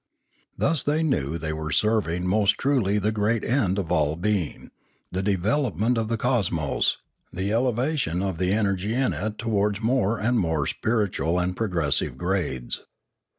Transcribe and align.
Thus 0.57 0.81
they 0.81 1.03
knew 1.03 1.37
they 1.37 1.53
were 1.53 1.69
serv 1.69 2.05
iug 2.07 2.23
most 2.23 2.57
truly 2.57 2.97
the 2.97 3.11
great 3.11 3.43
end 3.43 3.77
of 3.77 3.91
all 3.91 4.15
being, 4.15 4.71
the 5.11 5.21
develop 5.21 5.75
ment 5.77 5.95
of 5.95 6.07
the 6.07 6.17
cosmos, 6.17 6.97
the 7.31 7.53
elevation 7.53 8.23
of 8.23 8.39
the 8.39 8.51
energy 8.51 8.95
in 8.95 9.13
it 9.13 9.37
towards 9.37 9.79
more 9.79 10.17
and 10.19 10.39
more 10.39 10.65
spiritual 10.65 11.37
and 11.39 11.55
progressive 11.55 12.17
grades. 12.17 12.81